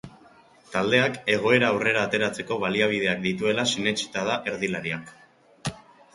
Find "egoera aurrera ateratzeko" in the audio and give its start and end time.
1.33-2.57